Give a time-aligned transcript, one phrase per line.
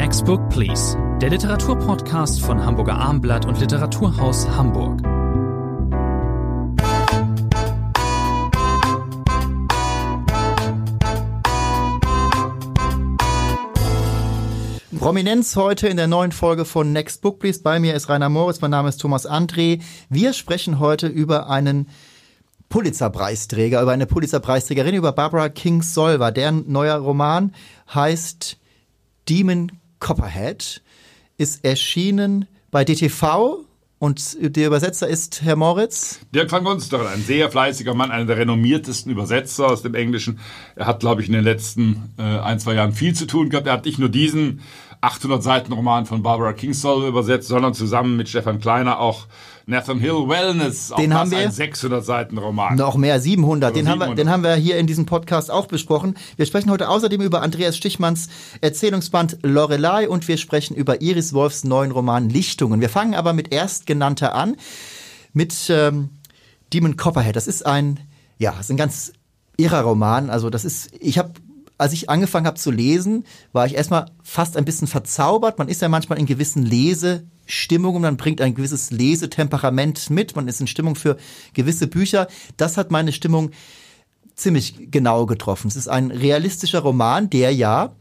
[0.00, 5.02] Next Book Please, der Literaturpodcast von Hamburger Armblatt und Literaturhaus Hamburg.
[14.98, 17.60] Prominenz heute in der neuen Folge von Next Book Please.
[17.62, 19.82] Bei mir ist Rainer Moritz, mein Name ist Thomas André.
[20.08, 21.90] Wir sprechen heute über einen
[22.70, 26.32] Pulitzerpreisträger, über eine Pulitzerpreisträgerin, über Barbara Kingsolver.
[26.32, 27.54] Deren neuer Roman
[27.92, 28.56] heißt
[29.28, 30.82] Demon Copperhead,
[31.38, 33.64] ist erschienen bei DTV
[33.98, 36.20] und der Übersetzer ist Herr Moritz.
[36.34, 40.40] Dirk van Gunsteren, ein sehr fleißiger Mann, einer der renommiertesten Übersetzer aus dem Englischen.
[40.74, 43.66] Er hat, glaube ich, in den letzten äh, ein, zwei Jahren viel zu tun gehabt.
[43.66, 44.62] Er hat nicht nur diesen
[45.02, 49.26] 800 Seiten Roman von Barbara Kingsolver übersetzt, sondern zusammen mit Stefan Kleiner auch
[49.70, 52.76] Nathan Hill Wellness, auch Den haben wir- ein 600 Seiten Roman.
[52.76, 53.74] Noch mehr, 700.
[53.74, 54.18] Den, Oder Haben wir, 700.
[54.18, 56.14] den haben wir hier in diesem Podcast auch besprochen.
[56.36, 58.28] Wir sprechen heute außerdem über Andreas Stichmanns
[58.60, 62.80] Erzählungsband Lorelei und wir sprechen über Iris Wolfs neuen Roman Lichtungen.
[62.80, 64.56] Wir fangen aber mit Erstgenannter an,
[65.32, 66.10] mit ähm,
[66.72, 67.36] Demon Copperhead.
[67.36, 68.00] Das ist ein,
[68.38, 69.12] ja, das ist ein ganz
[69.56, 70.30] irrer Roman.
[70.30, 71.32] Also das ist, ich habe
[71.78, 75.58] als ich angefangen habe zu lesen, war ich erstmal fast ein bisschen verzaubert.
[75.58, 76.62] Man ist ja manchmal in gewissen
[77.50, 81.16] Lesestimmungen, man bringt ein gewisses Lesetemperament mit, man ist in Stimmung für
[81.52, 82.28] gewisse Bücher.
[82.56, 83.50] Das hat meine Stimmung
[84.34, 85.68] ziemlich genau getroffen.
[85.68, 87.92] Es ist ein realistischer Roman, der ja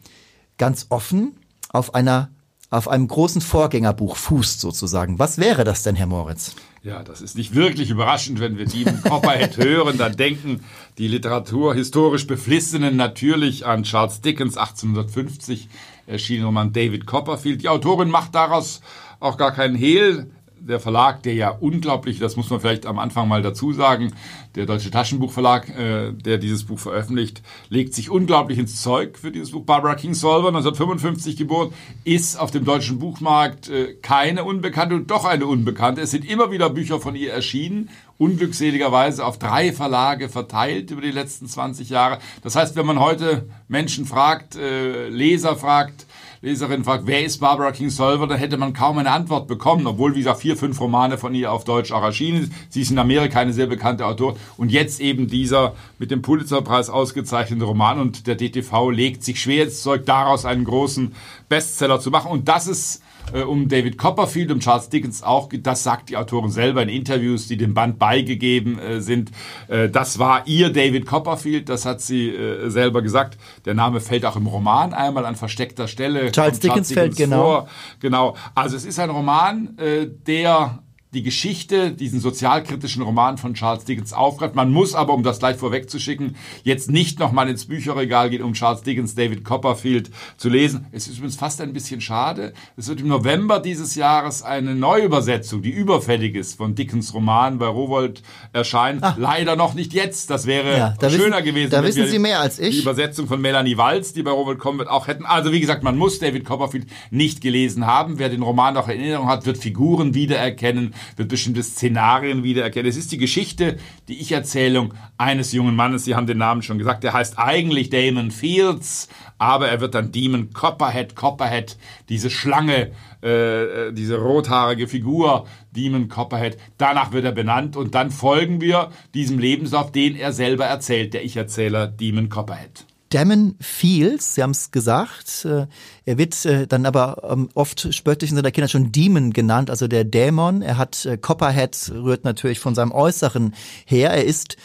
[0.58, 1.36] ganz offen
[1.70, 2.30] auf einer
[2.72, 5.18] auf einem großen Vorgängerbuch fußt sozusagen.
[5.18, 6.56] Was wäre das denn, Herr Moritz?
[6.84, 9.98] Ja, das ist nicht wirklich überraschend, wenn wir Demon Copperhead hören.
[9.98, 10.64] Dann denken
[11.00, 15.68] die literaturhistorisch Beflissenen natürlich an Charles Dickens 1850
[16.06, 17.64] erschienen Roman David Copperfield.
[17.64, 18.82] Die Autorin macht daraus
[19.20, 20.32] auch gar keinen Hehl.
[20.62, 24.14] Der Verlag, der ja unglaublich, das muss man vielleicht am Anfang mal dazu sagen,
[24.56, 29.52] der Deutsche Taschenbuchverlag, äh, der dieses Buch veröffentlicht, legt sich unglaublich ins Zeug für dieses
[29.52, 29.64] Buch.
[29.64, 35.48] Barbara Kingsolver, 1955 geboren, ist auf dem deutschen Buchmarkt äh, keine Unbekannte und doch eine
[35.48, 36.02] Unbekannte.
[36.02, 41.12] Es sind immer wieder Bücher von ihr erschienen, unglückseligerweise auf drei Verlage verteilt über die
[41.12, 42.20] letzten 20 Jahre.
[42.44, 46.06] Das heißt, wenn man heute Menschen fragt, äh, Leser fragt,
[46.42, 50.20] Leserin fragt, wer ist Barbara Kingsolver, dann hätte man kaum eine Antwort bekommen, obwohl, wie
[50.20, 52.54] gesagt, vier, fünf Romane von ihr auf Deutsch auch erschienen sind.
[52.70, 54.38] Sie ist in Amerika eine sehr bekannte Autorin.
[54.56, 58.00] Und jetzt eben dieser mit dem Pulitzerpreis ausgezeichnete Roman.
[58.00, 61.14] Und der DTV legt sich schwer ins Zeug, daraus einen großen
[61.50, 62.32] Bestseller zu machen.
[62.32, 63.02] Und das ist
[63.34, 67.48] äh, um David Copperfield, um Charles Dickens auch, das sagt die Autorin selber in Interviews,
[67.48, 69.32] die dem Band beigegeben äh, sind.
[69.68, 73.38] Äh, das war ihr David Copperfield, das hat sie äh, selber gesagt.
[73.66, 76.32] Der Name fällt auch im Roman einmal an versteckter Stelle.
[76.32, 77.44] Charles kommt Dickens fällt, genau.
[77.44, 77.68] vor.
[78.00, 78.36] Genau.
[78.56, 80.80] Also es ist ein Roman, äh, der
[81.14, 84.54] die Geschichte, diesen sozialkritischen Roman von Charles Dickens aufgreift.
[84.54, 88.84] Man muss aber, um das gleich vorwegzuschicken, jetzt nicht nochmal ins Bücherregal gehen, um Charles
[88.84, 90.86] Dickens David Copperfield zu lesen.
[90.92, 92.54] Es ist übrigens fast ein bisschen schade.
[92.78, 97.66] Es wird im November dieses Jahres eine Neuübersetzung, die überfällig ist, von Dickens Roman bei
[97.66, 98.22] Rowold
[98.54, 99.02] erscheinen.
[99.18, 100.30] Leider noch nicht jetzt.
[100.30, 100.78] Das wäre.
[100.78, 101.72] Ja, da schöner wissen- gewesen.
[101.72, 102.76] da wissen wir Sie mehr als ich.
[102.76, 105.26] Die Übersetzung von Melanie Walz, die bei Rowold kommen wird, auch hätten.
[105.26, 108.20] Also wie gesagt, man muss David Copperfield nicht gelesen haben.
[108.20, 112.90] Wer den Roman noch in Erinnerung hat, wird Figuren wiedererkennen, wird bestimmte Szenarien wiedererkennen.
[112.90, 113.78] Es ist die Geschichte,
[114.08, 116.06] die Ich-Erzählung eines jungen Mannes.
[116.06, 117.04] Sie haben den Namen schon gesagt.
[117.04, 121.78] Der heißt eigentlich Damon Fields, aber er wird dann Demon Copperhead, Copperhead,
[122.10, 126.58] diese Schlange, äh, diese rothaarige Figur, Demon Copperhead.
[126.78, 131.24] Danach wird er benannt und dann folgen wir diesem Lebenslauf, den er selber erzählt, der
[131.24, 132.89] Ich-Erzähler Demon Copperhead.
[133.10, 135.46] Damon Fields, Sie haben es gesagt.
[135.46, 135.66] äh,
[136.06, 139.88] Er wird äh, dann aber ähm, oft spöttisch in seiner Kinder schon Demon genannt, also
[139.88, 140.62] der Dämon.
[140.62, 143.56] Er hat äh, Copperhead, rührt natürlich von seinem Äußeren
[143.86, 144.12] her.
[144.12, 144.58] Er ist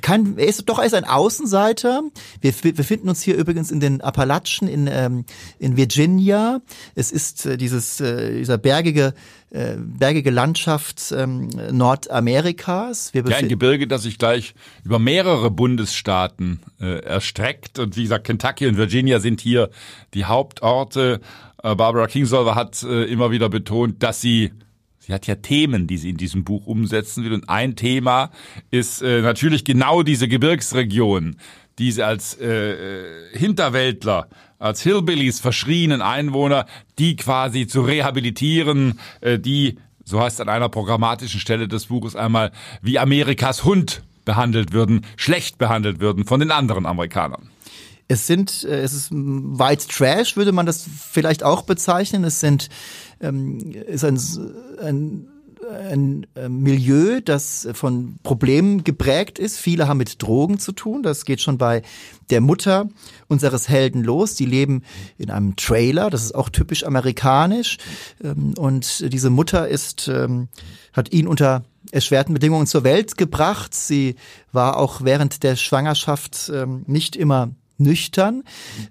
[0.00, 2.02] kein, er ist doch er ist ein Außenseiter.
[2.40, 5.24] Wir befinden uns hier übrigens in den Appalachen in ähm,
[5.58, 6.60] in Virginia.
[6.94, 9.14] Es ist äh, dieses äh, dieser bergige
[9.50, 13.12] äh, bergige Landschaft ähm, Nordamerikas.
[13.12, 17.78] Wir Ja, ein Gebirge, das sich gleich über mehrere Bundesstaaten äh, erstreckt.
[17.78, 19.70] Und wie gesagt, Kentucky und Virginia sind hier
[20.14, 21.20] die Hauptorte.
[21.62, 24.52] Äh, Barbara Kingsolver hat äh, immer wieder betont, dass sie
[25.06, 27.32] Sie hat ja Themen, die sie in diesem Buch umsetzen will.
[27.32, 28.32] Und ein Thema
[28.72, 31.36] ist äh, natürlich genau diese Gebirgsregion,
[31.78, 36.66] diese als äh, äh, Hinterwäldler, als Hillbillies verschrienen Einwohner,
[36.98, 42.50] die quasi zu rehabilitieren, äh, die, so heißt an einer programmatischen Stelle des Buches einmal,
[42.82, 47.48] wie Amerikas Hund behandelt würden, schlecht behandelt würden von den anderen Amerikanern.
[48.08, 52.24] Es sind, äh, es ist White Trash, würde man das vielleicht auch bezeichnen.
[52.24, 52.68] Es sind,
[53.20, 54.20] ähm, ist ein,
[54.80, 55.28] ein
[55.68, 59.58] ein äh, Milieu, das von Problemen geprägt ist.
[59.58, 61.02] Viele haben mit Drogen zu tun.
[61.02, 61.82] Das geht schon bei
[62.30, 62.88] der Mutter
[63.28, 64.34] unseres Helden los.
[64.34, 64.82] Die leben
[65.18, 66.10] in einem Trailer.
[66.10, 67.78] Das ist auch typisch amerikanisch.
[68.22, 70.48] Ähm, und diese Mutter ist, ähm,
[70.92, 73.74] hat ihn unter erschwerten Bedingungen zur Welt gebracht.
[73.74, 74.16] Sie
[74.52, 78.42] war auch während der Schwangerschaft ähm, nicht immer nüchtern,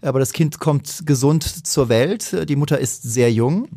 [0.01, 2.47] aber das Kind kommt gesund zur Welt.
[2.49, 3.67] Die Mutter ist sehr jung.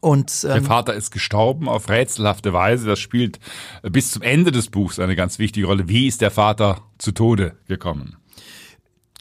[0.00, 2.86] Und, ähm, der Vater ist gestorben auf rätselhafte Weise.
[2.86, 3.40] Das spielt
[3.82, 5.88] bis zum Ende des Buchs eine ganz wichtige Rolle.
[5.88, 8.16] Wie ist der Vater zu Tode gekommen?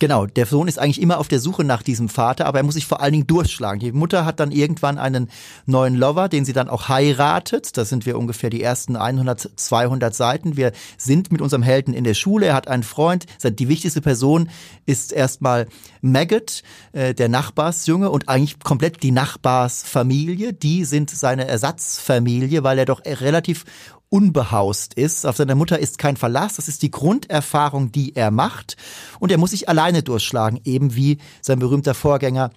[0.01, 2.73] Genau, der Sohn ist eigentlich immer auf der Suche nach diesem Vater, aber er muss
[2.73, 3.79] sich vor allen Dingen durchschlagen.
[3.79, 5.29] Die Mutter hat dann irgendwann einen
[5.67, 7.77] neuen Lover, den sie dann auch heiratet.
[7.77, 10.57] Da sind wir ungefähr die ersten 100, 200 Seiten.
[10.57, 12.47] Wir sind mit unserem Helden in der Schule.
[12.47, 13.27] Er hat einen Freund.
[13.43, 14.49] Die wichtigste Person
[14.87, 15.67] ist erstmal
[16.01, 16.63] Maggot,
[16.93, 20.53] äh, der Nachbarsjunge und eigentlich komplett die Nachbarsfamilie.
[20.53, 23.65] Die sind seine Ersatzfamilie, weil er doch relativ
[24.11, 25.25] unbehaust ist.
[25.25, 26.57] Auf seiner Mutter ist kein Verlass.
[26.57, 28.75] Das ist die Grunderfahrung, die er macht.
[29.19, 32.51] Und er muss sich alleine durchschlagen, eben wie sein berühmter Vorgänger.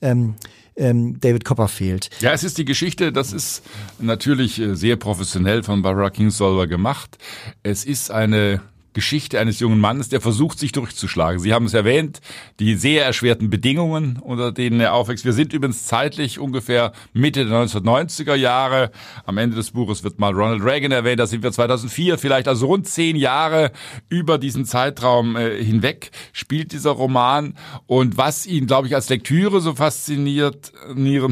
[0.00, 0.34] Ähm,
[0.76, 2.10] ähm, David Copperfield.
[2.20, 3.62] Ja, es ist die Geschichte, das ist
[3.98, 7.16] natürlich äh, sehr professionell von Barbara Kingsolver gemacht.
[7.62, 8.60] Es ist eine
[8.96, 11.38] Geschichte eines jungen Mannes, der versucht, sich durchzuschlagen.
[11.38, 12.20] Sie haben es erwähnt,
[12.60, 15.26] die sehr erschwerten Bedingungen, unter denen er aufwächst.
[15.26, 18.90] Wir sind übrigens zeitlich ungefähr Mitte der 1990er Jahre.
[19.26, 22.68] Am Ende des Buches wird mal Ronald Reagan erwähnt, da sind wir 2004, vielleicht also
[22.68, 23.70] rund zehn Jahre
[24.08, 27.52] über diesen Zeitraum äh, hinweg spielt dieser Roman.
[27.84, 30.72] Und was ihn, glaube ich, als Lektüre so faszinierend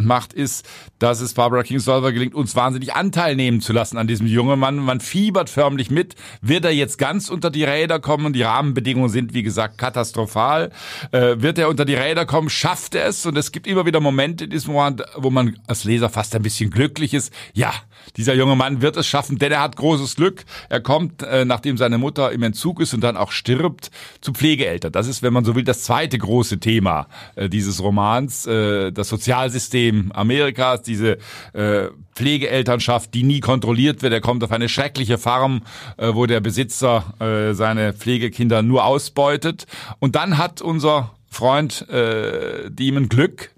[0.05, 0.69] macht, ist,
[1.05, 4.77] dass es Barbara Kingsolver gelingt, uns wahnsinnig Anteil nehmen zu lassen an diesem jungen Mann.
[4.77, 6.15] Man fiebert förmlich mit.
[6.41, 8.33] Wird er jetzt ganz unter die Räder kommen?
[8.33, 10.71] Die Rahmenbedingungen sind, wie gesagt, katastrophal.
[11.13, 12.49] Äh, wird er unter die Räder kommen?
[12.49, 13.27] Schafft er es?
[13.27, 16.43] Und es gibt immer wieder Momente in diesem Moment, wo man als Leser fast ein
[16.43, 17.35] bisschen glücklich ist.
[17.53, 17.75] Ja,
[18.17, 20.47] dieser junge Mann wird es schaffen, denn er hat großes Glück.
[20.71, 23.91] Er kommt, äh, nachdem seine Mutter im Entzug ist und dann auch stirbt,
[24.23, 24.93] zu Pflegeeltern.
[24.93, 28.47] Das ist, wenn man so will, das zweite große Thema äh, dieses Romans.
[28.47, 31.19] Äh, das Sozialsystem Amerikas, die diese
[31.53, 34.13] äh, Pflegeelternschaft, die nie kontrolliert wird.
[34.13, 35.63] Er kommt auf eine schreckliche Farm,
[35.97, 39.67] äh, wo der Besitzer äh, seine Pflegekinder nur ausbeutet.
[39.99, 43.51] Und dann hat unser Freund äh, Demon Glück,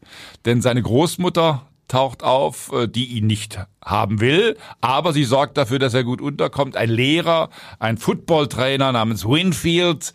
[0.47, 5.79] denn seine Großmutter taucht auf, äh, die ihn nicht haben will, aber sie sorgt dafür,
[5.79, 6.77] dass er gut unterkommt.
[6.77, 10.12] Ein Lehrer, ein Footballtrainer namens Winfield,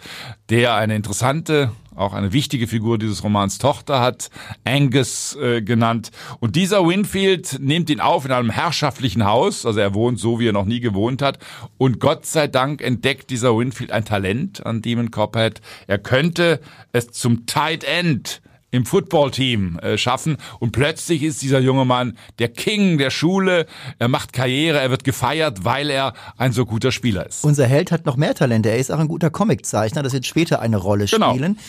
[0.50, 4.30] der eine interessante auch eine wichtige Figur dieses Romans Tochter hat,
[4.64, 6.12] Angus äh, genannt.
[6.40, 10.48] Und dieser Winfield nimmt ihn auf in einem herrschaftlichen Haus, also er wohnt so, wie
[10.48, 11.40] er noch nie gewohnt hat.
[11.78, 15.62] Und Gott sei Dank entdeckt dieser Winfield ein Talent an Demon Cophead.
[15.88, 16.60] Er könnte
[16.92, 18.42] es zum Tight End
[18.72, 23.66] im Footballteam äh, schaffen und plötzlich ist dieser junge Mann der King der Schule,
[24.00, 27.44] er macht Karriere, er wird gefeiert, weil er ein so guter Spieler ist.
[27.44, 30.62] Unser Held hat noch mehr Talente, er ist auch ein guter Comiczeichner, das wird später
[30.62, 31.32] eine Rolle genau.
[31.32, 31.54] spielen.
[31.54, 31.66] Genau.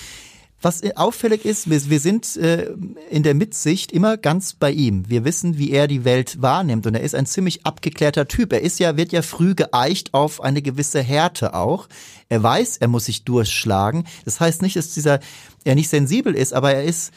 [0.62, 2.72] Was auffällig ist, wir, wir sind äh,
[3.10, 5.08] in der Mitsicht immer ganz bei ihm.
[5.08, 8.52] Wir wissen, wie er die Welt wahrnimmt und er ist ein ziemlich abgeklärter Typ.
[8.52, 11.88] Er ist ja, wird ja früh geeicht auf eine gewisse Härte auch.
[12.28, 14.04] Er weiß, er muss sich durchschlagen.
[14.24, 15.20] Das heißt nicht, dass dieser
[15.64, 17.12] er nicht sensibel ist, aber er ist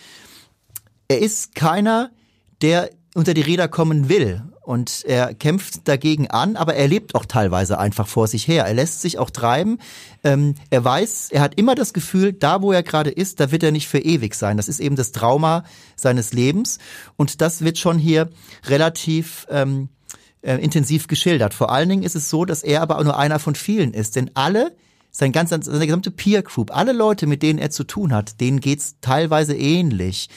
[1.08, 2.12] er ist keiner,
[2.62, 7.26] der unter die Räder kommen will und er kämpft dagegen an, aber er lebt auch
[7.26, 8.66] teilweise einfach vor sich her.
[8.66, 9.80] Er lässt sich auch treiben.
[10.24, 13.64] Ähm, er weiß, er hat immer das Gefühl, da wo er gerade ist, da wird
[13.64, 14.58] er nicht für ewig sein.
[14.58, 15.64] Das ist eben das Trauma
[15.96, 16.80] seines Lebens
[17.16, 18.30] und das wird schon hier
[18.66, 19.88] relativ ähm,
[20.42, 21.54] äh, intensiv geschildert.
[21.54, 24.32] Vor allen Dingen ist es so, dass er aber nur einer von vielen ist, denn
[24.34, 24.76] alle
[25.18, 28.60] sein ganz, seine gesamte Peer Group, alle Leute, mit denen er zu tun hat, denen
[28.60, 30.28] geht's teilweise ähnlich.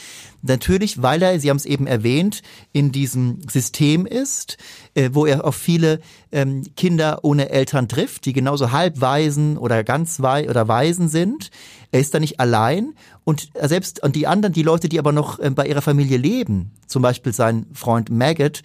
[0.43, 2.43] Natürlich, weil er, Sie haben es eben erwähnt,
[2.73, 4.57] in diesem System ist,
[4.95, 5.99] äh, wo er auf viele
[6.31, 11.51] ähm, Kinder ohne Eltern trifft, die genauso halbweisen oder ganz wei oder weisen sind.
[11.91, 12.95] Er ist da nicht allein
[13.25, 16.71] und selbst und die anderen, die Leute, die aber noch äh, bei ihrer Familie leben,
[16.87, 18.63] zum Beispiel sein Freund Maggot,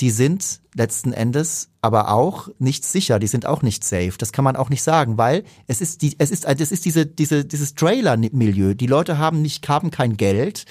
[0.00, 4.14] die sind letzten Endes aber auch nicht sicher, die sind auch nicht safe.
[4.18, 7.06] Das kann man auch nicht sagen, weil es ist die, es ist, es ist diese,
[7.06, 8.74] diese, dieses Trailer-Milieu.
[8.74, 10.64] Die Leute haben nicht, haben kein Geld.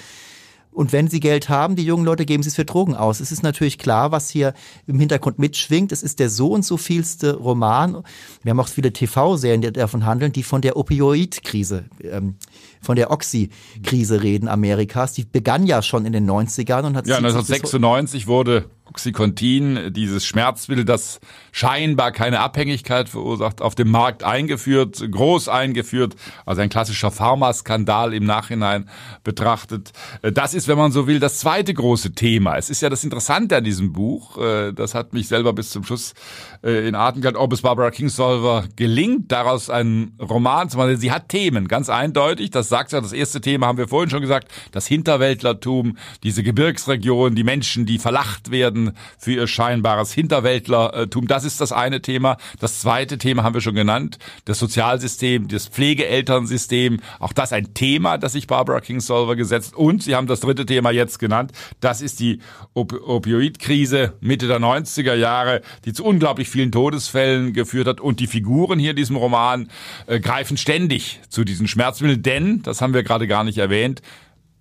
[0.70, 3.20] Und wenn sie Geld haben, die jungen Leute geben sie es für Drogen aus.
[3.20, 4.52] Es ist natürlich klar, was hier
[4.86, 5.90] im Hintergrund mitschwingt.
[5.90, 8.02] Es ist der so und so vielste Roman.
[8.42, 12.34] Wir haben auch viele TV-Serien, die davon handeln, die von der Opioid-Krise, ähm,
[12.82, 15.14] von der Oxy-Krise reden Amerikas.
[15.14, 20.84] Die begann ja schon in den 90ern und hat Ja, 1996 wurde Oxycontin, dieses Schmerzmittel,
[20.84, 26.14] das scheinbar keine Abhängigkeit verursacht, auf dem Markt eingeführt, groß eingeführt,
[26.44, 28.88] also ein klassischer Pharmaskandal im Nachhinein
[29.24, 29.92] betrachtet.
[30.22, 32.56] Das ist, wenn man so will, das zweite große Thema.
[32.56, 35.82] Es ist ja das Interessante an diesem Buch, äh, das hat mich selber bis zum
[35.82, 36.14] Schluss
[36.62, 40.96] äh, in Atem gehalten, ob es Barbara Kingsolver gelingt, daraus einen Roman zu machen.
[40.96, 44.20] Sie hat Themen, ganz eindeutig, das sagt ja, das erste Thema haben wir vorhin schon
[44.20, 48.75] gesagt, das Hinterwäldlertum, diese Gebirgsregion, die Menschen, die verlacht werden
[49.18, 52.36] für ihr scheinbares Hinterwäldlertum, das ist das eine Thema.
[52.60, 58.18] Das zweite Thema haben wir schon genannt, das Sozialsystem, das Pflegeelternsystem, auch das ein Thema,
[58.18, 59.74] das sich Barbara Kingsolver gesetzt.
[59.74, 62.40] Und Sie haben das dritte Thema jetzt genannt, das ist die
[62.74, 68.00] Op Opioidkrise Mitte der 90er Jahre, die zu unglaublich vielen Todesfällen geführt hat.
[68.00, 69.68] Und die Figuren hier in diesem Roman
[70.06, 74.02] äh, greifen ständig zu diesen Schmerzmitteln, denn, das haben wir gerade gar nicht erwähnt,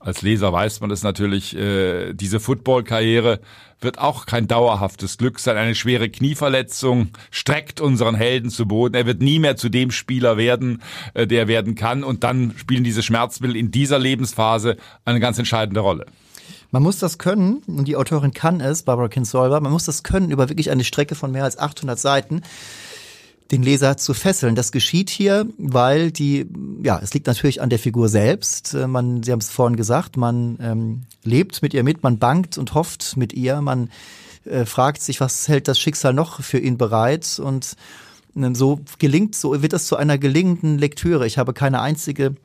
[0.05, 3.39] als Leser weiß man das natürlich, äh, diese Football-Karriere
[3.81, 5.57] wird auch kein dauerhaftes Glück sein.
[5.57, 8.93] Eine schwere Knieverletzung streckt unseren Helden zu Boden.
[8.93, 10.83] Er wird nie mehr zu dem Spieler werden,
[11.15, 12.03] äh, der werden kann.
[12.03, 16.05] Und dann spielen diese Schmerzmittel in dieser Lebensphase eine ganz entscheidende Rolle.
[16.69, 20.29] Man muss das können, und die Autorin kann es, Barbara Kinsolver, man muss das können
[20.29, 22.41] über wirklich eine Strecke von mehr als 800 Seiten
[23.51, 24.55] den Leser zu fesseln.
[24.55, 26.47] Das geschieht hier, weil die,
[26.83, 28.73] ja, es liegt natürlich an der Figur selbst.
[28.73, 32.57] Äh, man, Sie haben es vorhin gesagt, man ähm, lebt mit ihr mit, man bangt
[32.57, 33.89] und hofft mit ihr, man
[34.45, 37.75] äh, fragt sich, was hält das Schicksal noch für ihn bereit und
[38.35, 41.27] ähm, so gelingt, so wird das zu einer gelingenden Lektüre.
[41.27, 42.35] Ich habe keine einzige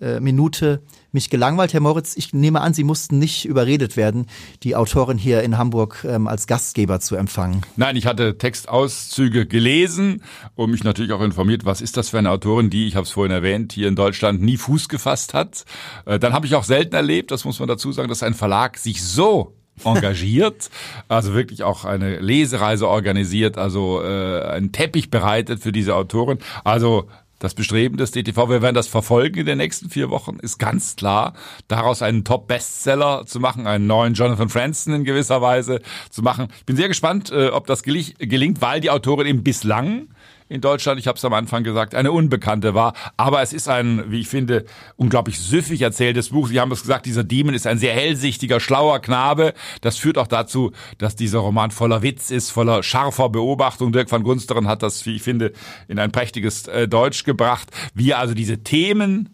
[0.00, 0.82] äh, Minute
[1.12, 2.16] mich gelangweilt, Herr Moritz.
[2.16, 4.26] Ich nehme an, Sie mussten nicht überredet werden,
[4.62, 7.62] die Autorin hier in Hamburg ähm, als Gastgeber zu empfangen.
[7.76, 10.22] Nein, ich hatte Textauszüge gelesen
[10.54, 13.10] und mich natürlich auch informiert, was ist das für eine Autorin, die, ich habe es
[13.10, 15.64] vorhin erwähnt, hier in Deutschland nie Fuß gefasst hat.
[16.06, 18.78] Äh, dann habe ich auch selten erlebt, das muss man dazu sagen, dass ein Verlag
[18.78, 19.54] sich so
[19.84, 20.70] engagiert,
[21.08, 26.38] also wirklich auch eine Lesereise organisiert, also äh, einen Teppich bereitet für diese Autorin.
[26.64, 27.08] Also
[27.42, 30.94] das Bestreben des DTV, wir werden das verfolgen in den nächsten vier Wochen, ist ganz
[30.94, 31.34] klar,
[31.66, 36.48] daraus einen Top-Bestseller zu machen, einen neuen Jonathan Franzen in gewisser Weise zu machen.
[36.58, 40.06] Ich bin sehr gespannt, äh, ob das gelingt, weil die Autorin eben bislang
[40.52, 42.92] in Deutschland, ich habe es am Anfang gesagt, eine Unbekannte war.
[43.16, 44.66] Aber es ist ein, wie ich finde,
[44.96, 46.48] unglaublich süffig erzähltes Buch.
[46.48, 49.54] Sie haben es gesagt, dieser Demon ist ein sehr hellsichtiger, schlauer Knabe.
[49.80, 53.92] Das führt auch dazu, dass dieser Roman voller Witz ist, voller scharfer Beobachtung.
[53.92, 55.52] Dirk van Gunsteren hat das, wie ich finde,
[55.88, 57.70] in ein prächtiges äh, Deutsch gebracht.
[57.94, 59.30] Wie also diese Themen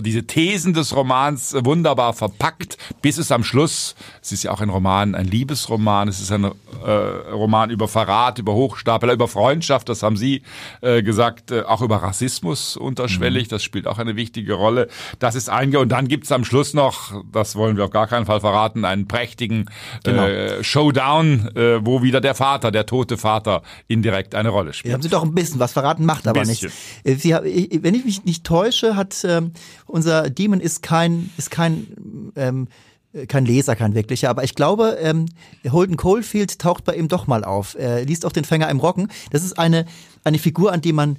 [0.00, 4.70] diese Thesen des Romans wunderbar verpackt, bis es am Schluss, es ist ja auch ein
[4.70, 10.02] Roman, ein Liebesroman, es ist ein äh, Roman über Verrat, über Hochstapler, über Freundschaft, das
[10.02, 10.42] haben Sie
[10.80, 13.50] äh, gesagt, äh, auch über Rassismus unterschwellig, mhm.
[13.50, 14.88] das spielt auch eine wichtige Rolle.
[15.18, 18.24] Das ist einge und dann gibt's am Schluss noch, das wollen wir auf gar keinen
[18.24, 19.66] Fall verraten, einen prächtigen
[20.04, 20.26] genau.
[20.26, 24.94] äh, Showdown, äh, wo wieder der Vater, der tote Vater, indirekt eine Rolle spielt.
[24.94, 26.64] Haben Sie doch ein bisschen was verraten, macht aber nicht.
[27.04, 27.16] Äh,
[27.82, 29.52] wenn ich mich nicht täusche, hat ähm,
[29.92, 32.68] unser Demon ist kein, ist kein, ähm,
[33.28, 35.26] kein Leser, kein wirklicher, aber ich glaube, ähm,
[35.70, 37.76] Holden Caulfield taucht bei ihm doch mal auf.
[37.78, 39.08] Er liest auch den Fänger im Rocken.
[39.30, 39.84] Das ist eine,
[40.24, 41.18] eine Figur, an die man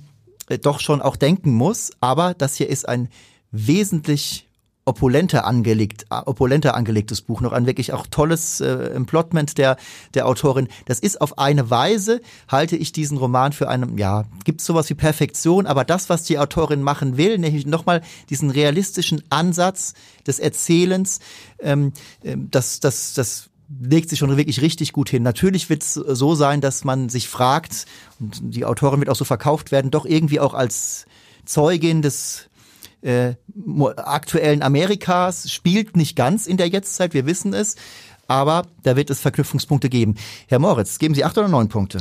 [0.50, 3.10] äh, doch schon auch denken muss, aber das hier ist ein
[3.52, 4.50] wesentlich
[4.86, 9.78] opulenter angelegt, opulenter angelegtes Buch, noch ein wirklich auch tolles äh, Emplotment der,
[10.14, 10.68] der Autorin.
[10.86, 14.96] Das ist auf eine Weise, halte ich diesen Roman für einen, ja, gibt sowas wie
[14.96, 19.94] Perfektion, aber das, was die Autorin machen will, nämlich nochmal diesen realistischen Ansatz
[20.28, 21.20] des Erzählens,
[21.60, 23.50] ähm, ähm, das, das, das
[23.82, 25.24] legt sich schon wirklich richtig gut hin.
[25.24, 27.86] Natürlich wird es so sein, dass man sich fragt,
[28.20, 31.06] und die Autorin wird auch so verkauft werden, doch irgendwie auch als
[31.46, 32.50] Zeugin des
[33.04, 33.36] äh,
[33.98, 37.76] aktuellen Amerikas, spielt nicht ganz in der Jetztzeit, wir wissen es,
[38.28, 40.16] aber da wird es Verknüpfungspunkte geben.
[40.48, 42.00] Herr Moritz, geben Sie acht oder neun Punkte?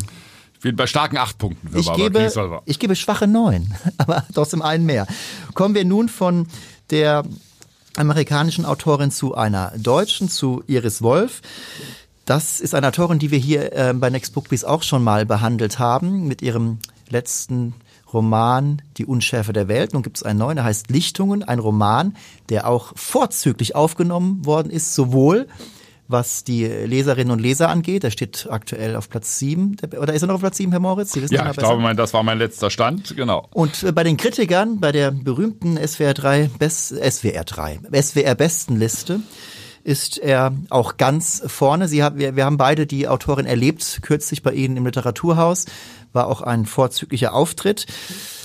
[0.54, 2.30] Ich bin bei starken acht Punkten ich gebe,
[2.66, 5.06] Ich gebe schwache neun, aber trotzdem einen mehr.
[5.54, 6.47] Kommen wir nun von
[6.90, 7.25] der
[7.97, 11.42] amerikanischen Autorin zu einer deutschen, zu Iris Wolf.
[12.25, 15.26] Das ist eine Autorin, die wir hier äh, bei Next Book Please auch schon mal
[15.26, 16.78] behandelt haben, mit ihrem
[17.09, 17.75] letzten
[18.12, 19.92] Roman Die Unschärfe der Welt.
[19.92, 22.16] Nun gibt es einen neuen, der heißt Lichtungen, ein Roman,
[22.49, 25.47] der auch vorzüglich aufgenommen worden ist, sowohl
[26.09, 28.02] was die Leserinnen und Leser angeht.
[28.02, 29.76] Der steht aktuell auf Platz 7.
[30.00, 31.12] Oder ist er noch auf Platz 7, Herr Moritz?
[31.12, 31.76] Sie wissen ja, ich besser.
[31.76, 33.49] glaube, das war mein letzter Stand, genau.
[33.52, 39.21] Und äh, bei den Kritikern, bei der berühmten SWR 3, Best, SWR 3, SWR Bestenliste,
[39.85, 41.89] ist er auch ganz vorne.
[41.89, 45.67] Sie haben, wir, wir haben beide die Autorin erlebt, kürzlich bei Ihnen im Literaturhaus
[46.12, 47.87] war auch ein vorzüglicher Auftritt.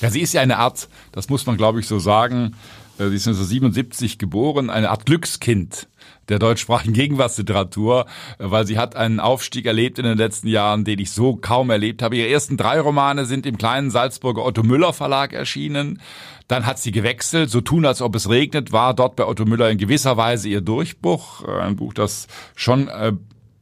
[0.01, 2.55] Ja, sie ist ja eine Art, das muss man glaube ich so sagen,
[2.97, 5.87] Sie ist 1977 geboren, eine Art Glückskind
[6.29, 8.05] der deutschsprachigen Gegenwartsliteratur,
[8.37, 12.01] weil sie hat einen Aufstieg erlebt in den letzten Jahren, den ich so kaum erlebt
[12.01, 12.17] habe.
[12.17, 16.01] Ihre ersten drei Romane sind im kleinen Salzburger Otto Müller Verlag erschienen.
[16.47, 19.69] Dann hat sie gewechselt, so tun, als ob es regnet, war dort bei Otto Müller
[19.69, 21.43] in gewisser Weise ihr Durchbruch.
[21.43, 23.13] Ein Buch, das schon äh,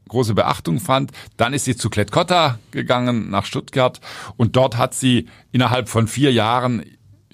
[0.08, 1.12] große Beachtung fand.
[1.38, 4.00] Dann ist sie zu Klett-Cotta gegangen nach Stuttgart
[4.38, 6.84] und dort hat sie innerhalb von vier Jahren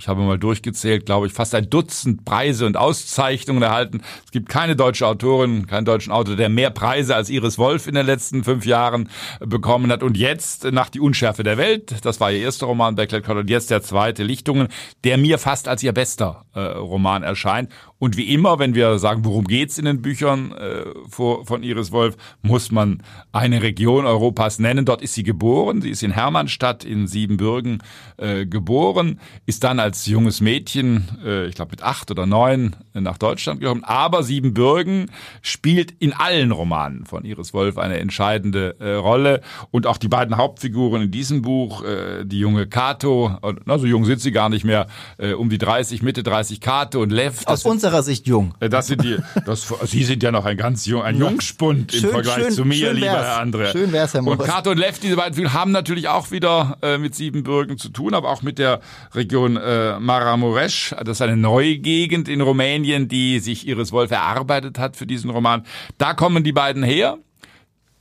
[0.01, 4.01] ich habe mal durchgezählt, glaube ich, fast ein Dutzend Preise und Auszeichnungen erhalten.
[4.25, 7.93] Es gibt keine deutsche Autorin, keinen deutschen Autor, der mehr Preise als Iris Wolf in
[7.93, 10.01] den letzten fünf Jahren bekommen hat.
[10.01, 13.69] Und jetzt nach Die Unschärfe der Welt, das war ihr erster Roman, Color, und jetzt
[13.69, 14.69] der zweite, Lichtungen,
[15.03, 17.71] der mir fast als ihr bester äh, Roman erscheint.
[17.99, 21.91] Und wie immer, wenn wir sagen, worum geht's in den Büchern äh, vor, von Iris
[21.91, 24.85] Wolf, muss man eine Region Europas nennen.
[24.85, 25.83] Dort ist sie geboren.
[25.83, 27.83] Sie ist in Hermannstadt in Siebenbürgen
[28.17, 33.17] äh, geboren, ist dann als junges Mädchen, äh, ich glaube mit acht oder neun, nach
[33.17, 33.83] Deutschland gekommen.
[33.83, 39.41] Aber Siebenbürgen spielt in allen Romanen von Iris Wolf eine entscheidende äh, Rolle.
[39.71, 44.05] Und auch die beiden Hauptfiguren in diesem Buch, äh, die junge Kato, na, so jung
[44.05, 47.41] sind sie gar nicht mehr, äh, um die 30, Mitte 30, Kato und Lev.
[47.45, 48.53] Aus unserer Sicht jung.
[48.59, 52.05] Äh, das sind die, das, Sie sind ja noch ein ganz jung, ein Jungspund schön,
[52.05, 53.71] im Vergleich schön, zu mir, lieber Herr André.
[53.71, 54.41] Schön wär's, Herr Moritz.
[54.41, 57.89] Und Kato und Lev, diese beiden Figuren, haben natürlich auch wieder äh, mit Siebenbürgen zu
[57.89, 58.81] tun, aber auch mit der
[59.13, 60.95] Region äh, Maramuresh.
[60.99, 65.29] Das ist eine neue Gegend in Rumänien, die sich Iris Wolf erarbeitet hat für diesen
[65.29, 65.65] Roman.
[65.97, 67.17] Da kommen die beiden her.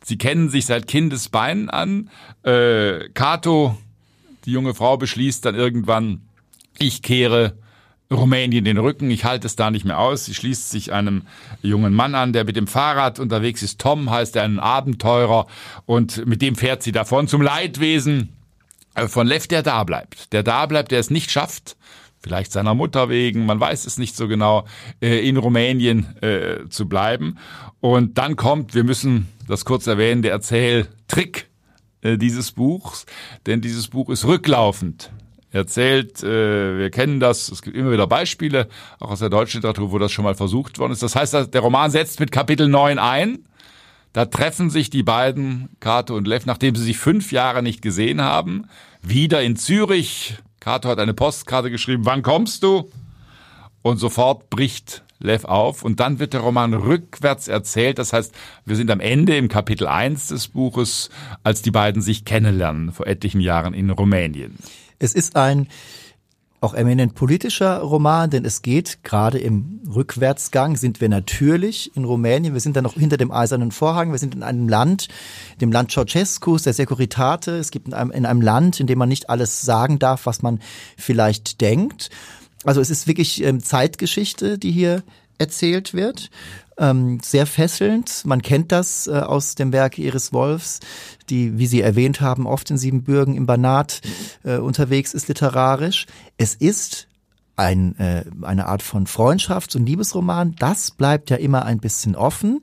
[0.04, 2.10] Sie kennen sich seit Kindesbeinen an.
[2.42, 3.76] Äh, Kato,
[4.44, 6.22] die junge Frau, beschließt dann irgendwann,
[6.78, 7.58] ich kehre
[8.12, 10.24] Rumänien den Rücken, ich halte es da nicht mehr aus.
[10.24, 11.22] Sie schließt sich einem
[11.62, 13.78] jungen Mann an, der mit dem Fahrrad unterwegs ist.
[13.78, 15.46] Tom heißt er, ein Abenteurer
[15.86, 18.39] und mit dem fährt sie davon zum Leidwesen äh,
[19.06, 20.32] von Lev, der da bleibt.
[20.32, 21.76] Der da bleibt, der es nicht schafft,
[22.20, 24.66] vielleicht seiner Mutter wegen, man weiß es nicht so genau,
[25.00, 27.38] äh, in Rumänien äh, zu bleiben.
[27.80, 31.48] Und dann kommt, wir müssen das kurz erwähnen, der Erzähltrick
[32.02, 33.04] dieses Buchs,
[33.44, 35.10] denn dieses Buch ist rücklaufend
[35.52, 38.68] erzählt, äh, wir kennen das, es gibt immer wieder Beispiele,
[39.00, 41.02] auch aus der deutschen Literatur, wo das schon mal versucht worden ist.
[41.02, 43.44] Das heißt, der Roman setzt mit Kapitel 9 ein.
[44.12, 48.20] Da treffen sich die beiden, Kato und Lev, nachdem sie sich fünf Jahre nicht gesehen
[48.20, 48.66] haben,
[49.02, 50.36] wieder in Zürich.
[50.58, 52.90] Kato hat eine Postkarte geschrieben, wann kommst du?
[53.82, 57.98] Und sofort bricht Lev auf und dann wird der Roman rückwärts erzählt.
[57.98, 61.10] Das heißt, wir sind am Ende im Kapitel 1 des Buches,
[61.44, 64.56] als die beiden sich kennenlernen vor etlichen Jahren in Rumänien.
[64.98, 65.68] Es ist ein
[66.60, 72.52] auch eminent politischer Roman, denn es geht gerade im Rückwärtsgang sind wir natürlich in Rumänien.
[72.52, 74.12] Wir sind dann noch hinter dem eisernen Vorhang.
[74.12, 75.08] Wir sind in einem Land,
[75.60, 77.52] dem Land Ceausescus, der Securitate.
[77.52, 80.42] Es gibt in einem, in einem Land, in dem man nicht alles sagen darf, was
[80.42, 80.60] man
[80.98, 82.10] vielleicht denkt.
[82.64, 85.02] Also es ist wirklich ähm, Zeitgeschichte, die hier
[85.38, 86.30] erzählt wird
[86.80, 88.22] ähm, sehr fesselnd.
[88.24, 90.80] Man kennt das äh, aus dem Werk Iris Wolfs,
[91.28, 94.00] die, wie Sie erwähnt haben, oft in Siebenbürgen im Banat
[94.42, 96.06] äh, unterwegs ist literarisch.
[96.38, 97.06] Es ist
[97.56, 100.56] ein, äh, eine Art von Freundschafts- und Liebesroman.
[100.58, 102.60] Das bleibt ja immer ein bisschen offen.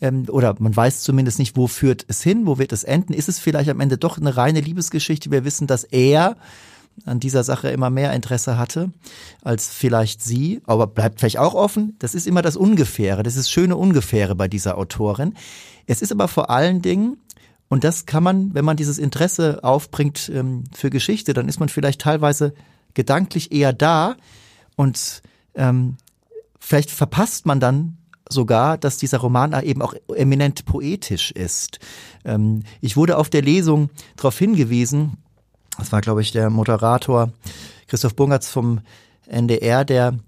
[0.00, 3.12] Ähm, oder man weiß zumindest nicht, wo führt es hin, wo wird es enden.
[3.12, 5.30] Ist es vielleicht am Ende doch eine reine Liebesgeschichte?
[5.30, 6.36] Wir wissen, dass er
[7.04, 8.90] an dieser Sache immer mehr Interesse hatte
[9.42, 11.96] als vielleicht sie, aber bleibt vielleicht auch offen.
[11.98, 15.34] Das ist immer das Ungefähre, das ist schöne Ungefähre bei dieser Autorin.
[15.86, 17.18] Es ist aber vor allen Dingen,
[17.68, 21.68] und das kann man, wenn man dieses Interesse aufbringt ähm, für Geschichte, dann ist man
[21.68, 22.54] vielleicht teilweise
[22.94, 24.16] gedanklich eher da
[24.76, 25.22] und
[25.54, 25.96] ähm,
[26.58, 31.78] vielleicht verpasst man dann sogar, dass dieser Roman eben auch eminent poetisch ist.
[32.24, 35.16] Ähm, ich wurde auf der Lesung darauf hingewiesen,
[35.78, 37.32] das war, glaube ich, der Moderator
[37.86, 38.80] Christoph Bungertz vom
[39.26, 40.18] NDR, der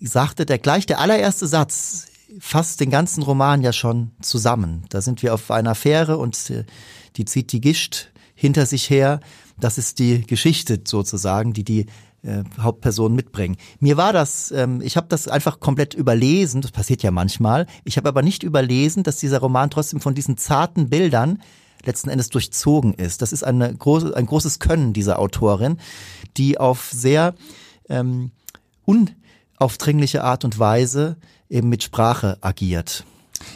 [0.00, 2.06] sagte, der gleich der allererste Satz
[2.38, 4.84] fasst den ganzen Roman ja schon zusammen.
[4.90, 6.64] Da sind wir auf einer Fähre und äh,
[7.16, 9.20] die zieht die Gischt hinter sich her.
[9.58, 11.86] Das ist die Geschichte sozusagen, die die
[12.22, 13.56] äh, Hauptpersonen mitbringen.
[13.80, 17.66] Mir war das, ähm, ich habe das einfach komplett überlesen, das passiert ja manchmal.
[17.84, 21.40] Ich habe aber nicht überlesen, dass dieser Roman trotzdem von diesen zarten Bildern
[21.88, 23.22] letzten Endes durchzogen ist.
[23.22, 25.78] Das ist eine große, ein großes Können dieser Autorin,
[26.36, 27.34] die auf sehr
[27.88, 28.30] ähm,
[28.84, 31.16] unaufdringliche Art und Weise
[31.48, 33.04] eben mit Sprache agiert.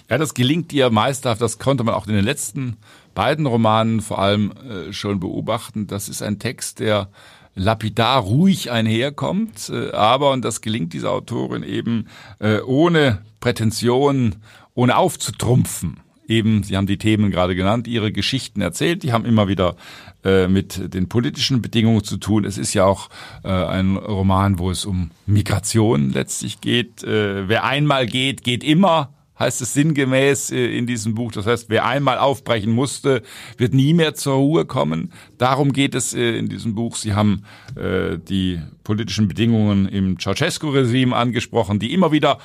[0.09, 1.41] Ja, das gelingt ihr meisterhaft.
[1.41, 2.77] Das konnte man auch in den letzten
[3.15, 5.87] beiden Romanen vor allem äh, schon beobachten.
[5.87, 7.11] Das ist ein Text, der
[7.55, 14.37] lapidar ruhig einherkommt, äh, aber, und das gelingt dieser Autorin eben, äh, ohne Prätension,
[14.75, 16.01] ohne aufzutrumpfen
[16.33, 19.03] eben, Sie haben die Themen gerade genannt, ihre Geschichten erzählt.
[19.03, 19.77] Die haben immer wieder
[20.25, 22.45] äh, mit den politischen Bedingungen zu tun.
[22.45, 23.11] Es ist ja auch
[23.45, 27.03] äh, ein Roman, wo es um Migration letztlich geht.
[27.05, 31.33] Äh, wer einmal geht, geht immer heißt es sinngemäß in diesem Buch.
[31.33, 33.23] Das heißt, wer einmal aufbrechen musste,
[33.57, 35.11] wird nie mehr zur Ruhe kommen.
[35.37, 36.95] Darum geht es in diesem Buch.
[36.95, 37.43] Sie haben
[37.75, 42.39] die politischen Bedingungen im Ceausescu-Regime angesprochen, die immer wieder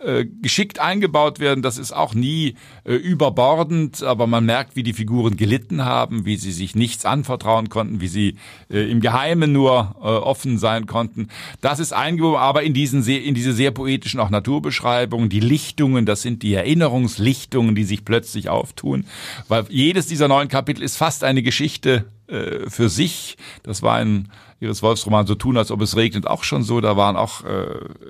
[0.00, 1.62] äh, geschickt eingebaut werden.
[1.62, 6.36] Das ist auch nie äh, überbordend, aber man merkt, wie die Figuren gelitten haben, wie
[6.36, 8.36] sie sich nichts anvertrauen konnten, wie sie
[8.70, 11.28] äh, im Geheimen nur äh, offen sein konnten.
[11.60, 16.06] Das ist eingebaut, aber in diesen sehr, in diese sehr poetischen auch Naturbeschreibungen, die Lichtungen,
[16.06, 19.04] das sind die Erinnerungslichtungen, die sich plötzlich auftun,
[19.48, 23.36] weil jedes dieser neuen Kapitel ist fast eine Geschichte äh, für sich.
[23.62, 24.28] Das war ein
[24.64, 26.80] ihres Wolfsromans so tun, als ob es regnet, auch schon so.
[26.80, 27.66] Da waren auch äh,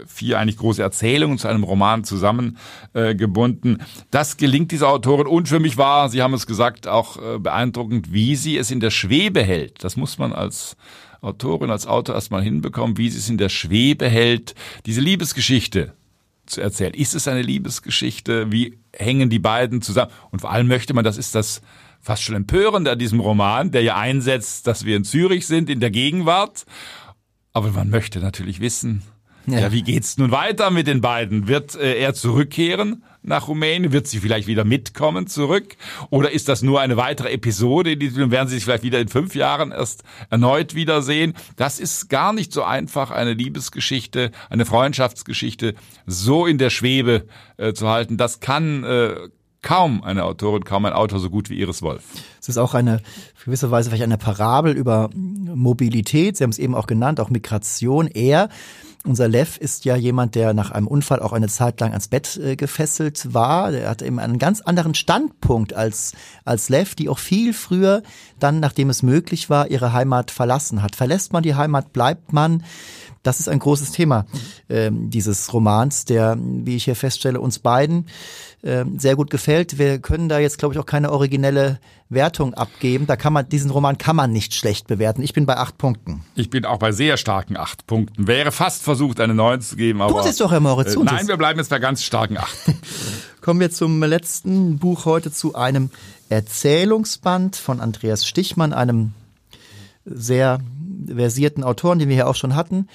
[0.07, 3.81] vier eigentlich große Erzählungen zu einem Roman zusammengebunden.
[3.81, 7.39] Äh, das gelingt dieser Autorin und für mich war, Sie haben es gesagt, auch äh,
[7.39, 9.85] beeindruckend, wie sie es in der Schwebe hält.
[9.85, 10.77] Das muss man als
[11.21, 14.55] Autorin, als Autor erstmal hinbekommen, wie sie es in der Schwebe hält,
[14.87, 15.95] diese Liebesgeschichte
[16.47, 16.95] zu erzählen.
[16.95, 18.53] Ist es eine Liebesgeschichte?
[18.53, 20.11] Wie hängen die beiden zusammen?
[20.31, 21.63] Und vor allem möchte man, das ist das
[22.05, 25.81] fast schon empörend an diesem Roman, der ja einsetzt, dass wir in Zürich sind, in
[25.81, 26.67] der Gegenwart.
[27.53, 29.03] Aber man möchte natürlich wissen,
[29.47, 31.49] ja, ja wie geht's nun weiter mit den beiden?
[31.49, 33.93] Wird äh, er zurückkehren nach Rumänien?
[33.93, 35.77] Wird sie vielleicht wieder mitkommen zurück?
[36.11, 37.93] Oder ist das nur eine weitere Episode?
[37.93, 41.35] In diesem werden sie sich vielleicht wieder in fünf Jahren erst erneut wiedersehen?
[41.57, 45.75] Das ist gar nicht so einfach, eine Liebesgeschichte, eine Freundschaftsgeschichte
[46.07, 48.17] so in der Schwebe äh, zu halten.
[48.17, 49.15] Das kann äh,
[49.65, 52.05] kaum eine Autorin, kaum ein Autor so gut wie Iris Wolf.
[52.41, 53.01] Es ist auch eine
[53.45, 56.37] gewisse Weise vielleicht eine Parabel über Mobilität.
[56.37, 58.07] Sie haben es eben auch genannt, auch Migration.
[58.07, 58.51] Er,
[59.05, 62.37] unser Lev, ist ja jemand, der nach einem Unfall auch eine Zeit lang ans Bett
[62.37, 63.73] äh, gefesselt war.
[63.73, 66.13] Er hat eben einen ganz anderen Standpunkt als,
[66.45, 68.03] als Lev, die auch viel früher
[68.39, 70.95] dann, nachdem es möglich war, ihre Heimat verlassen hat.
[70.95, 72.63] Verlässt man die Heimat, bleibt man.
[73.23, 74.27] Das ist ein großes Thema
[74.69, 78.05] äh, dieses Romans, der, wie ich hier feststelle, uns beiden
[78.65, 79.79] äh, sehr gut gefällt.
[79.79, 83.07] Wir können da jetzt, glaube ich, auch keine originelle Wertung abgeben.
[83.07, 85.23] Da kann man, diesen Roman kann man nicht schlecht bewerten.
[85.23, 86.25] Ich bin bei acht Punkten.
[86.35, 88.27] Ich bin auch bei sehr starken acht Punkten.
[88.27, 90.23] Wäre fast versucht, eine neun zu geben, aber.
[90.23, 90.97] Tut es doch, Herr Moritz.
[90.97, 92.57] Äh, nein, wir bleiben jetzt bei ganz starken acht.
[93.43, 95.91] Kommen wir zum letzten Buch heute zu einem
[96.31, 99.13] Erzählungsband von Andreas Stichmann, einem
[100.07, 100.61] sehr
[101.07, 102.89] versierten Autoren, den wir hier auch schon hatten.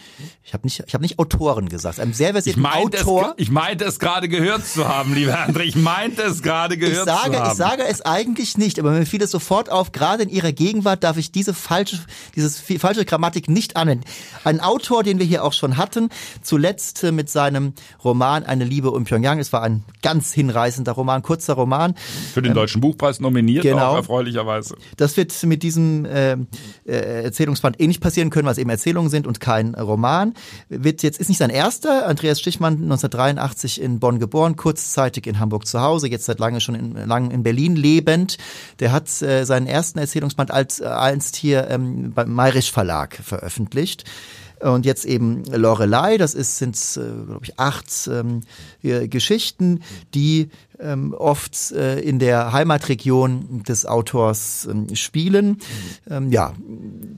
[0.43, 3.36] Ich habe nicht, ich habe nicht Autoren gesagt, einem sehr versierten ich Autor.
[3.38, 5.62] Es, ich meinte es gerade gehört zu haben, lieber André.
[5.62, 7.52] Ich meinte es gerade gehört sage, zu haben.
[7.52, 11.04] Ich sage es eigentlich nicht, aber mir fiel es sofort auf, gerade in ihrer Gegenwart
[11.04, 12.00] darf ich diese falsche,
[12.36, 14.06] diese falsche Grammatik nicht anwenden.
[14.43, 16.10] Ein Autor, den wir hier auch schon hatten,
[16.41, 19.39] zuletzt äh, mit seinem Roman Eine Liebe um Pyongyang.
[19.39, 21.95] Es war ein ganz hinreißender Roman, kurzer Roman.
[22.34, 23.91] Für den ähm, Deutschen Buchpreis nominiert, genau.
[23.91, 24.76] auch erfreulicherweise.
[24.98, 26.34] Das wird mit diesem äh,
[26.86, 30.33] äh Erzählungsband ähnlich passieren können, weil es eben Erzählungen sind und kein Roman.
[30.69, 32.07] Wird jetzt, ist nicht sein erster.
[32.07, 36.75] Andreas Stichmann, 1983 in Bonn geboren, kurzzeitig in Hamburg zu Hause, jetzt seit lange schon
[36.75, 38.38] in, lang in Berlin lebend.
[38.79, 44.05] Der hat äh, seinen ersten Erzählungsband als, äh, einst hier ähm, beim Mayrisch Verlag veröffentlicht.
[44.59, 48.41] Und jetzt eben Lorelei, das ist, sind, äh, glaube ich, acht ähm,
[48.81, 49.81] Geschichten,
[50.13, 50.49] die
[50.80, 55.58] ähm, oft äh, in der Heimatregion des Autors ähm, spielen.
[56.10, 56.54] Ähm, ja,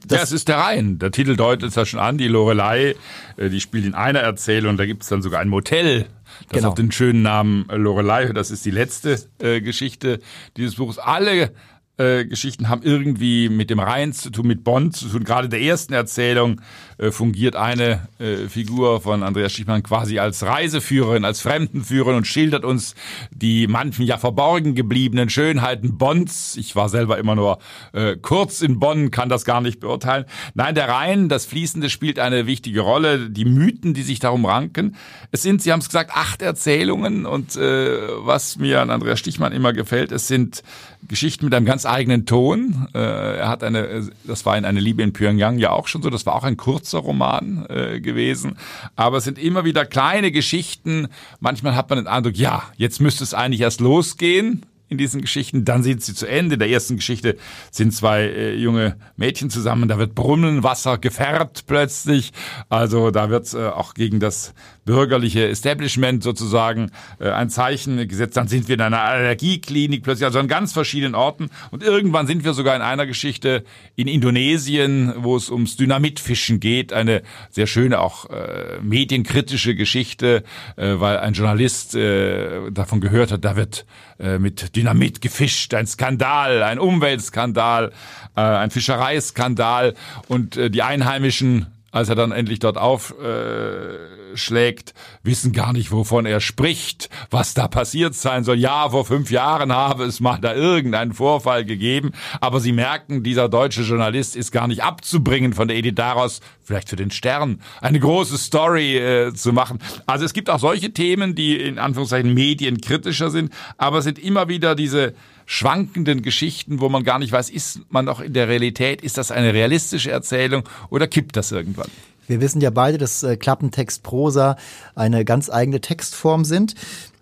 [0.08, 1.00] das ja, es ist der Rhein.
[1.00, 2.17] Der Titel deutet es ja schon an.
[2.17, 2.95] Die Lorelei,
[3.38, 4.78] äh, die spielt in einer Erzählung.
[4.78, 6.08] Da gibt es dann sogar ein Motel.
[6.50, 6.71] Das genau.
[6.71, 8.32] hat den schönen Namen Lorelei.
[8.34, 10.19] Das ist die letzte äh, Geschichte
[10.58, 10.97] dieses Buches.
[10.97, 11.52] Alle
[12.01, 15.23] äh, Geschichten haben irgendwie mit dem Rhein zu tun, mit Bonn zu tun.
[15.23, 16.61] Gerade der ersten Erzählung
[16.97, 22.65] äh, fungiert eine äh, Figur von Andreas Schichmann quasi als Reiseführerin, als Fremdenführerin und schildert
[22.65, 22.95] uns
[23.31, 26.57] die manchen ja verborgen gebliebenen Schönheiten Bonns.
[26.57, 27.59] Ich war selber immer nur
[27.93, 30.25] äh, kurz in Bonn, kann das gar nicht beurteilen.
[30.55, 33.29] Nein, der Rhein, das Fließende spielt eine wichtige Rolle.
[33.29, 34.95] Die Mythen, die sich darum ranken.
[35.31, 39.51] Es sind, Sie haben es gesagt, acht Erzählungen und äh, was mir an Andreas Stichmann
[39.53, 40.63] immer gefällt, es sind
[41.07, 42.88] Geschichten mit einem ganz eigenen Ton.
[42.93, 46.10] Äh, er hat eine, das war in eine Liebe in Pyongyang ja auch schon so,
[46.10, 48.58] das war auch ein kurzer Roman äh, gewesen.
[48.95, 51.08] Aber es sind immer wieder kleine Geschichten.
[51.39, 55.63] Manchmal hat man den Eindruck, ja, jetzt müsste es eigentlich erst losgehen in diesen Geschichten.
[55.63, 56.56] Dann sind sie zu Ende.
[56.56, 57.38] In der ersten Geschichte
[57.71, 59.88] sind zwei äh, junge Mädchen zusammen.
[59.88, 62.34] Da wird Brunnenwasser gefärbt plötzlich.
[62.67, 64.54] Also da wird äh, auch gegen das
[64.85, 68.37] bürgerliche Establishment sozusagen äh, ein Zeichen gesetzt.
[68.37, 71.49] Dann sind wir in einer Allergieklinik plötzlich, also an ganz verschiedenen Orten.
[71.71, 73.63] Und irgendwann sind wir sogar in einer Geschichte
[73.95, 76.93] in Indonesien, wo es ums Dynamitfischen geht.
[76.93, 80.43] Eine sehr schöne, auch äh, medienkritische Geschichte,
[80.77, 83.85] äh, weil ein Journalist äh, davon gehört hat, da wird
[84.19, 87.91] äh, mit Dynamit gefischt, ein Skandal, ein Umweltskandal,
[88.35, 89.95] äh, ein Fischereiskandal
[90.27, 96.39] und äh, die Einheimischen als er dann endlich dort aufschlägt, wissen gar nicht, wovon er
[96.39, 98.58] spricht, was da passiert sein soll.
[98.58, 103.49] Ja, vor fünf Jahren habe es mal da irgendeinen Vorfall gegeben, aber sie merken, dieser
[103.49, 107.99] deutsche Journalist ist gar nicht abzubringen von der Idee daraus, vielleicht für den Stern, eine
[107.99, 109.80] große Story äh, zu machen.
[110.06, 114.47] Also es gibt auch solche Themen, die in Anführungszeichen medienkritischer sind, aber es sind immer
[114.47, 115.13] wieder diese
[115.51, 119.31] schwankenden Geschichten, wo man gar nicht weiß, ist man noch in der Realität, ist das
[119.31, 121.89] eine realistische Erzählung oder kippt das irgendwann?
[122.27, 124.55] Wir wissen ja beide, dass äh, Klappentext, Prosa
[124.95, 126.75] eine ganz eigene Textform sind.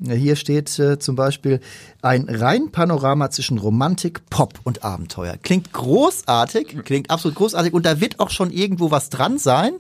[0.05, 1.59] Äh, hier steht äh, zum Beispiel
[2.03, 5.37] ein rein Panorama zwischen Romantik, Pop und Abenteuer.
[5.41, 9.71] Klingt großartig, klingt absolut großartig und da wird auch schon irgendwo was dran sein.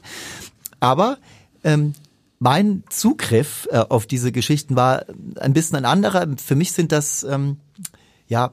[0.79, 1.19] Aber
[1.63, 1.93] ähm,
[2.39, 5.05] mein Zugriff äh, auf diese Geschichten war
[5.39, 6.25] ein bisschen ein anderer.
[6.43, 7.57] Für mich sind das ähm,
[8.29, 8.51] ja,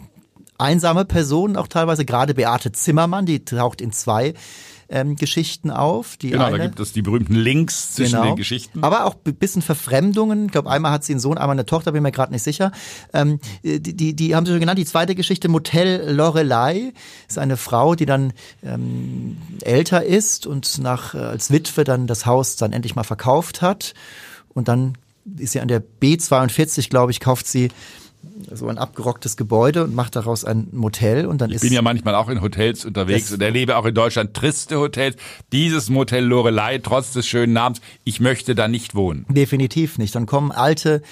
[0.58, 4.34] einsame Personen auch teilweise, gerade Beate Zimmermann, die taucht in zwei
[4.88, 6.16] ähm, Geschichten auf.
[6.16, 8.84] Die genau, eine, da gibt es die berühmten Links zwischen genau, den Geschichten.
[8.84, 10.46] Aber auch ein bisschen Verfremdungen.
[10.46, 12.72] Ich glaube, einmal hat sie einen Sohn, einmal eine Tochter, bin mir gerade nicht sicher.
[13.12, 14.78] Ähm, die, die, die haben sie schon genannt.
[14.78, 16.92] Die zweite Geschichte, Motel Lorelei,
[17.28, 22.26] ist eine Frau, die dann ähm, älter ist und nach äh, als Witwe dann das
[22.26, 23.94] Haus dann endlich mal verkauft hat.
[24.54, 24.96] Und dann
[25.36, 27.70] ist sie an der B42, glaube ich, kauft sie
[28.52, 31.82] so ein abgerocktes Gebäude und macht daraus ein Motel und dann ich ist bin ja
[31.82, 35.16] manchmal auch in Hotels unterwegs und erlebe auch in Deutschland triste Hotels.
[35.52, 39.26] Dieses Motel Lorelei, trotz des schönen Namens, ich möchte da nicht wohnen.
[39.28, 40.14] definitiv nicht.
[40.14, 41.02] Dann kommen alte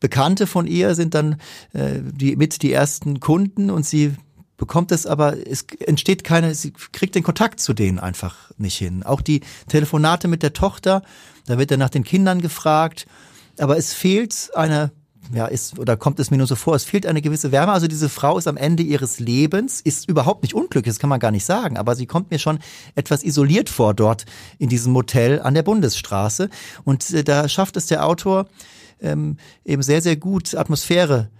[0.00, 1.36] Bekannte von ihr, sind dann
[1.72, 4.14] äh, die mit die ersten Kunden und sie
[4.56, 9.02] bekommt es aber, es entsteht keine, sie kriegt den Kontakt zu denen einfach nicht hin.
[9.02, 11.02] Auch die Telefonate mit der Tochter,
[11.46, 13.06] da wird dann nach den Kindern gefragt,
[13.58, 14.92] aber es fehlt eine
[15.32, 17.72] ja, ist oder kommt es mir nur so vor, es fehlt eine gewisse Wärme.
[17.72, 21.20] Also diese Frau ist am Ende ihres Lebens, ist überhaupt nicht unglücklich, das kann man
[21.20, 22.58] gar nicht sagen, aber sie kommt mir schon
[22.94, 24.24] etwas isoliert vor dort
[24.58, 26.48] in diesem Motel an der Bundesstraße.
[26.84, 28.46] Und äh, da schafft es der Autor
[29.00, 31.30] ähm, eben sehr, sehr gut, Atmosphäre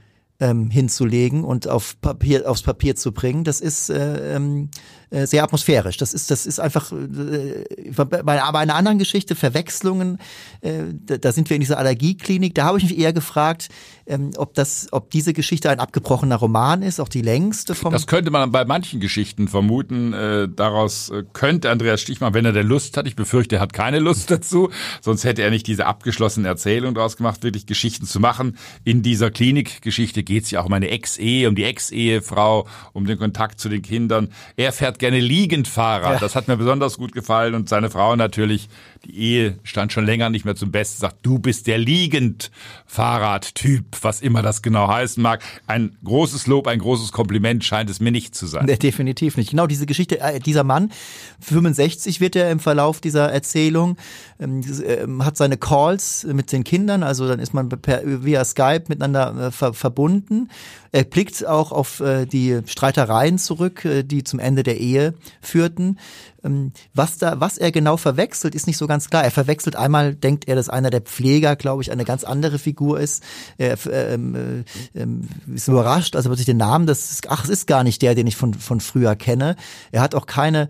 [0.40, 3.44] ähm, hinzulegen und auf Papier, aufs Papier zu bringen.
[3.44, 4.70] Das ist äh, ähm,
[5.10, 5.96] äh, sehr atmosphärisch.
[5.96, 10.18] Das ist, das ist einfach äh, bei, bei einer anderen Geschichte, Verwechslungen,
[10.60, 12.54] äh, da, da sind wir in dieser Allergieklinik.
[12.54, 13.68] Da habe ich mich eher gefragt,
[14.06, 17.92] ähm, ob das, ob diese Geschichte ein abgebrochener Roman ist, auch die längste vom.
[17.92, 20.12] Das könnte man bei manchen Geschichten vermuten.
[20.12, 23.72] Äh, daraus äh, könnte Andreas Stichmann, wenn er der Lust hat, ich befürchte, er hat
[23.72, 28.20] keine Lust dazu, sonst hätte er nicht diese abgeschlossene Erzählung daraus gemacht, wirklich Geschichten zu
[28.20, 28.56] machen.
[28.84, 33.18] In dieser Klinikgeschichte geht es ja auch um eine Ex-Ehe, um die Ex-Ehefrau, um den
[33.18, 34.28] Kontakt zu den Kindern.
[34.56, 36.14] Er fährt gerne liegend Fahrrad.
[36.14, 36.18] Ja.
[36.20, 38.68] Das hat mir besonders gut gefallen und seine Frau natürlich.
[39.06, 41.00] Die Ehe stand schon länger nicht mehr zum Besten.
[41.00, 42.50] Sagt, du bist der liegend
[42.86, 45.44] Fahrradtyp, was immer das genau heißen mag.
[45.68, 48.66] Ein großes Lob, ein großes Kompliment scheint es mir nicht zu sein.
[48.66, 49.50] Nee, definitiv nicht.
[49.50, 50.90] Genau diese Geschichte, äh, dieser Mann,
[51.40, 53.96] 65 wird er im Verlauf dieser Erzählung,
[54.40, 58.84] ähm, ähm, hat seine Calls mit den Kindern, also dann ist man per, via Skype
[58.88, 60.48] miteinander äh, ver, verbunden.
[60.90, 65.98] Er blickt auch auf äh, die Streitereien zurück, äh, die zum Ende der Ehe führten.
[66.46, 69.24] Ähm, was da, was er genau verwechselt, ist nicht so ganz klar.
[69.24, 73.00] Er verwechselt einmal, denkt er, dass einer der Pfleger, glaube ich, eine ganz andere Figur
[73.00, 73.22] ist.
[73.58, 77.66] Er ähm, äh, ähm, ist überrascht, also plötzlich den Namen, das ist, ach, es ist
[77.66, 79.56] gar nicht der, den ich von, von früher kenne.
[79.90, 80.62] Er hat auch keine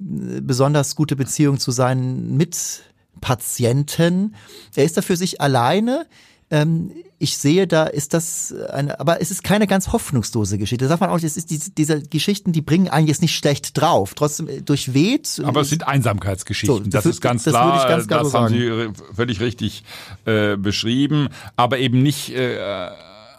[0.00, 4.34] äh, besonders gute Beziehung zu seinen Mitpatienten.
[4.74, 6.06] Er ist da für sich alleine.
[6.50, 6.92] Ähm,
[7.24, 10.84] ich sehe, da ist das eine, aber es ist keine ganz hoffnungslose Geschichte.
[10.84, 13.34] Das darf man auch nicht, es ist diese, diese Geschichten, die bringen einen jetzt nicht
[13.34, 14.14] schlecht drauf.
[14.14, 15.42] Trotzdem äh, durchweht.
[15.44, 17.88] Aber es sind Einsamkeitsgeschichten, So, das das, ist ganz das klar.
[17.88, 18.94] ganz klar das so haben sagen.
[18.94, 19.82] Sie völlig richtig
[20.26, 22.88] äh, beschrieben, aber eben nicht äh,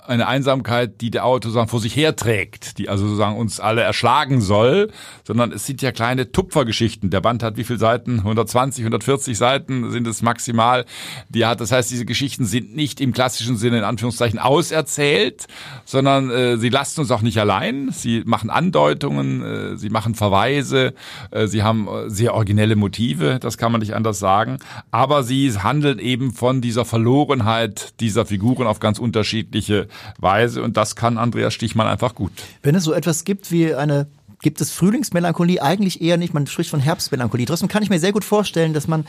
[0.08, 4.42] eine Einsamkeit, die der Autor sozusagen vor sich herträgt, die also sozusagen uns alle erschlagen
[4.42, 4.92] soll,
[5.24, 7.10] sondern es sind ja kleine Tupfergeschichten.
[7.10, 8.20] Der Band hat wie viele Seiten?
[8.20, 10.86] 120, 140 Seiten sind es maximal.
[11.30, 15.48] Die hat, das heißt, diese Geschichten sind nicht im klassischen Sinne in Anführungszeichen auserzählt,
[15.86, 17.90] sondern äh, sie lassen uns auch nicht allein.
[17.92, 20.94] Sie machen Andeutungen, äh, sie machen Verweise,
[21.32, 24.60] äh, sie haben äh, sehr originelle Motive, das kann man nicht anders sagen.
[24.92, 30.96] Aber sie handeln eben von dieser Verlorenheit dieser Figuren auf ganz unterschiedliche Weise und das
[30.96, 32.32] kann Andreas Stichmann einfach gut.
[32.64, 34.08] Wenn es so etwas gibt wie eine
[34.42, 37.48] gibt es Frühlingsmelancholie eigentlich eher nicht, man spricht von Herbstmelancholie.
[37.48, 39.06] Trotzdem kann ich mir sehr gut vorstellen, dass man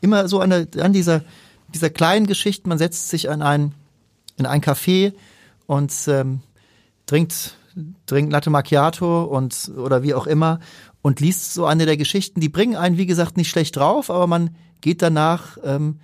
[0.00, 1.22] immer so an, der, an dieser,
[1.72, 3.72] dieser kleinen Geschichte, man setzt sich an ein,
[4.36, 5.12] in ein Café
[5.66, 6.40] und ähm,
[7.06, 7.56] trinkt,
[8.06, 10.58] trinkt Latte Macchiato und oder wie auch immer
[11.02, 14.26] und liest so eine der Geschichten, die bringen einen, wie gesagt, nicht schlecht drauf, aber
[14.26, 16.00] man geht danach ähm,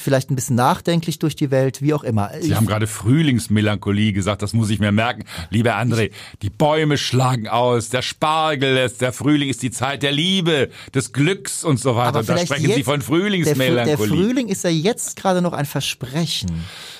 [0.00, 2.30] vielleicht ein bisschen nachdenklich durch die Welt, wie auch immer.
[2.40, 5.24] Sie haben gerade Frühlingsmelancholie gesagt, das muss ich mir merken.
[5.50, 6.10] Lieber André,
[6.42, 11.12] die Bäume schlagen aus, der Spargel ist, der Frühling ist die Zeit der Liebe, des
[11.12, 12.12] Glücks und so weiter.
[12.12, 14.08] Da vielleicht sprechen jetzt- Sie von der, Frü- der Frühlingsmelancholie.
[14.24, 16.50] Frühling ist ja jetzt gerade noch ein Versprechen.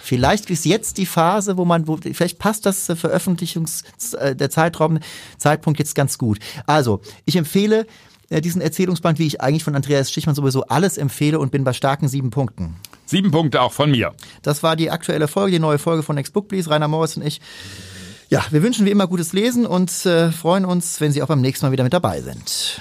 [0.03, 3.85] Vielleicht ist jetzt die Phase, wo man, wo, vielleicht passt das Veröffentlichungs,
[4.19, 4.99] äh, der Zeitraum,
[5.39, 6.39] Zeitpunkt jetzt ganz gut.
[6.67, 7.87] Also, ich empfehle
[8.31, 11.73] äh, diesen Erzählungsband, wie ich eigentlich von Andreas Stichmann sowieso alles empfehle und bin bei
[11.73, 12.77] starken sieben Punkten.
[13.05, 14.15] Sieben Punkte auch von mir.
[14.43, 17.27] Das war die aktuelle Folge, die neue Folge von Next Book Please, Rainer Morris und
[17.27, 17.41] ich.
[18.29, 21.41] Ja, wir wünschen wie immer gutes Lesen und äh, freuen uns, wenn Sie auch beim
[21.41, 22.81] nächsten Mal wieder mit dabei sind.